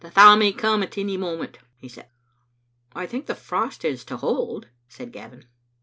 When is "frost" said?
3.35-3.85